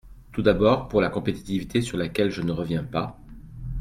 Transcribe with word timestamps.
Tout 0.31 0.41
d’abord, 0.41 0.87
pour 0.87 0.99
la 0.99 1.11
compétitivité 1.11 1.79
sur 1.83 1.95
laquelle 1.95 2.31
je 2.31 2.41
ne 2.41 2.51
reviens 2.51 2.83
pas. 2.83 3.19